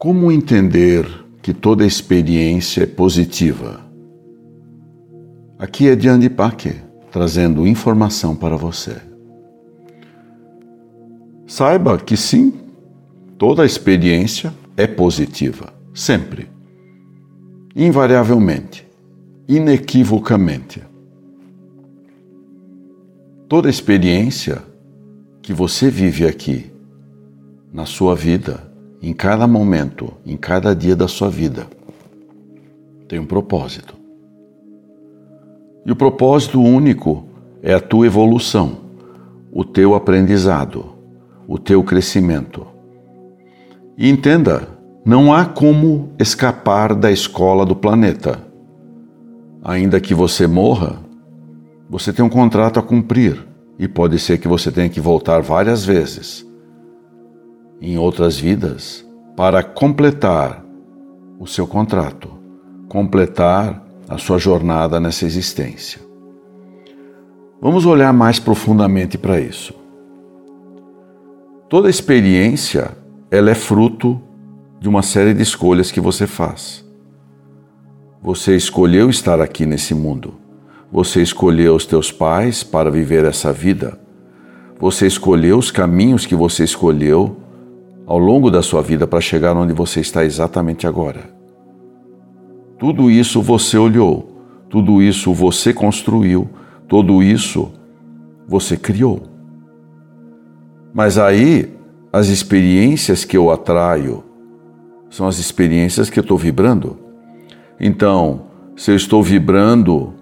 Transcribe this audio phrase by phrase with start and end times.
[0.00, 1.06] Como entender
[1.42, 3.82] que toda experiência é positiva?
[5.58, 6.72] Aqui é Diane Paque,
[7.12, 8.96] trazendo informação para você.
[11.46, 12.54] Saiba que sim,
[13.36, 16.48] toda experiência é positiva, sempre,
[17.76, 18.88] invariavelmente,
[19.46, 20.82] inequivocamente.
[23.46, 24.62] Toda experiência
[25.42, 26.72] que você vive aqui,
[27.70, 28.69] na sua vida,
[29.02, 31.66] em cada momento, em cada dia da sua vida,
[33.08, 33.94] tem um propósito.
[35.86, 37.24] E o propósito único
[37.62, 38.76] é a tua evolução,
[39.50, 40.84] o teu aprendizado,
[41.48, 42.66] o teu crescimento.
[43.96, 44.68] E entenda,
[45.04, 48.38] não há como escapar da escola do planeta.
[49.64, 50.98] Ainda que você morra,
[51.88, 53.46] você tem um contrato a cumprir
[53.78, 56.49] e pode ser que você tenha que voltar várias vezes
[57.80, 60.64] em outras vidas para completar
[61.38, 62.28] o seu contrato,
[62.88, 66.00] completar a sua jornada nessa existência.
[67.60, 69.74] Vamos olhar mais profundamente para isso.
[71.68, 72.96] Toda experiência,
[73.30, 74.20] ela é fruto
[74.80, 76.84] de uma série de escolhas que você faz.
[78.22, 80.34] Você escolheu estar aqui nesse mundo.
[80.92, 83.98] Você escolheu os teus pais para viver essa vida.
[84.78, 87.36] Você escolheu os caminhos que você escolheu
[88.06, 91.30] ao longo da sua vida para chegar onde você está exatamente agora.
[92.78, 94.30] Tudo isso você olhou,
[94.68, 96.48] tudo isso você construiu,
[96.88, 97.70] tudo isso
[98.48, 99.22] você criou.
[100.92, 101.72] Mas aí,
[102.12, 104.24] as experiências que eu atraio
[105.08, 106.98] são as experiências que eu estou vibrando.
[107.78, 108.42] Então,
[108.76, 110.14] se eu estou vibrando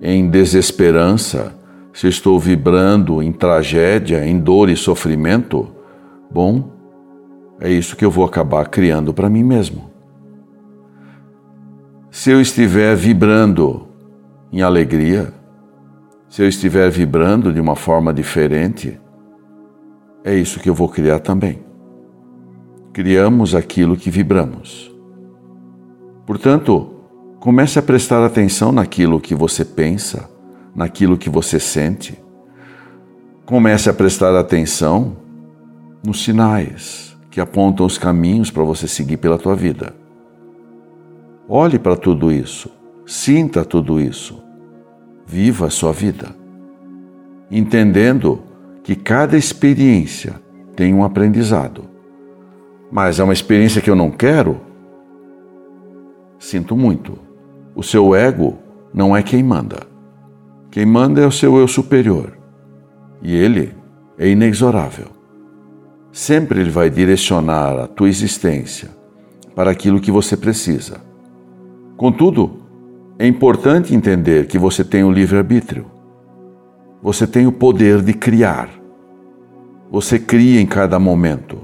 [0.00, 1.54] em desesperança,
[1.92, 5.68] se eu estou vibrando em tragédia, em dor e sofrimento,
[6.30, 6.79] bom,
[7.60, 9.90] é isso que eu vou acabar criando para mim mesmo.
[12.10, 13.86] Se eu estiver vibrando
[14.50, 15.32] em alegria,
[16.28, 18.98] se eu estiver vibrando de uma forma diferente,
[20.24, 21.60] é isso que eu vou criar também.
[22.94, 24.90] Criamos aquilo que vibramos.
[26.26, 26.94] Portanto,
[27.38, 30.30] comece a prestar atenção naquilo que você pensa,
[30.74, 32.18] naquilo que você sente.
[33.44, 35.16] Comece a prestar atenção
[36.02, 39.94] nos sinais que apontam os caminhos para você seguir pela tua vida.
[41.48, 42.70] Olhe para tudo isso,
[43.06, 44.42] sinta tudo isso,
[45.26, 46.34] viva a sua vida,
[47.50, 48.42] entendendo
[48.82, 50.40] que cada experiência
[50.74, 51.84] tem um aprendizado.
[52.90, 54.60] Mas é uma experiência que eu não quero?
[56.38, 57.16] Sinto muito.
[57.74, 58.58] O seu ego
[58.92, 59.86] não é quem manda.
[60.70, 62.36] Quem manda é o seu eu superior.
[63.22, 63.72] E ele
[64.18, 65.19] é inexorável
[66.12, 68.90] sempre ele vai direcionar a tua existência
[69.54, 71.00] para aquilo que você precisa.
[71.96, 72.62] Contudo,
[73.18, 75.86] é importante entender que você tem o livre-arbítrio.
[77.02, 78.70] Você tem o poder de criar.
[79.90, 81.58] Você cria em cada momento.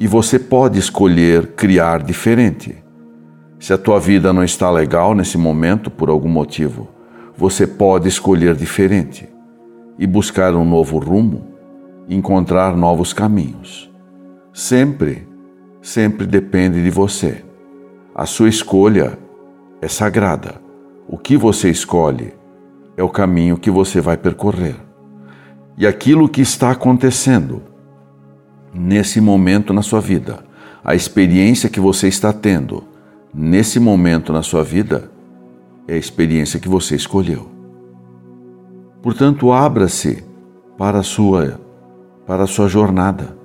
[0.00, 2.76] E você pode escolher criar diferente.
[3.60, 6.88] Se a tua vida não está legal nesse momento por algum motivo,
[7.36, 9.28] você pode escolher diferente
[9.98, 11.53] e buscar um novo rumo
[12.08, 13.90] encontrar novos caminhos.
[14.52, 15.26] Sempre,
[15.80, 17.44] sempre depende de você.
[18.14, 19.18] A sua escolha
[19.80, 20.60] é sagrada.
[21.08, 22.32] O que você escolhe
[22.96, 24.76] é o caminho que você vai percorrer.
[25.76, 27.62] E aquilo que está acontecendo
[28.72, 30.44] nesse momento na sua vida,
[30.84, 32.84] a experiência que você está tendo
[33.34, 35.10] nesse momento na sua vida,
[35.88, 37.48] é a experiência que você escolheu.
[39.02, 40.24] Portanto, abra-se
[40.78, 41.60] para a sua
[42.26, 43.36] para a sua jornada.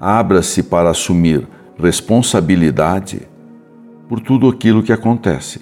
[0.00, 1.46] Abra-se para assumir
[1.78, 3.28] responsabilidade
[4.08, 5.60] por tudo aquilo que acontece.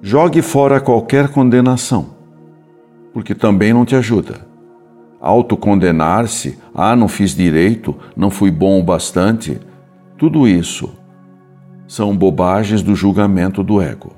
[0.00, 2.10] Jogue fora qualquer condenação,
[3.12, 4.46] porque também não te ajuda.
[5.20, 9.58] Autocondenar-se, ah, não fiz direito, não fui bom o bastante,
[10.16, 10.90] tudo isso
[11.86, 14.12] são bobagens do julgamento do ego.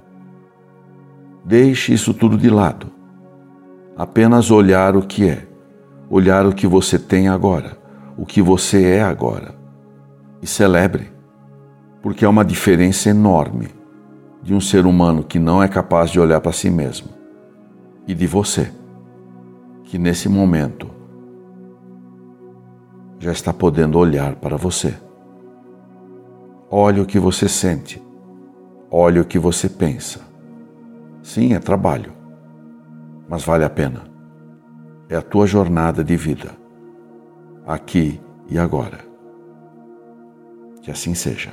[1.45, 2.89] Deixe isso tudo de lado.
[3.97, 5.50] Apenas olhar o que é
[6.11, 7.79] olhar o que você tem agora,
[8.19, 9.55] o que você é agora,
[10.43, 11.13] e celebre,
[12.03, 13.69] porque é uma diferença enorme
[14.43, 17.11] de um ser humano que não é capaz de olhar para si mesmo
[18.09, 18.73] e de você,
[19.85, 20.91] que nesse momento
[23.21, 24.95] já está podendo olhar para você.
[26.69, 28.03] Olhe o que você sente,
[28.91, 30.21] olhe o que você pensa.
[31.23, 32.13] Sim, é trabalho,
[33.29, 34.10] mas vale a pena
[35.11, 36.53] é a tua jornada de vida,
[37.67, 39.01] aqui e agora.
[40.81, 41.53] Que assim seja.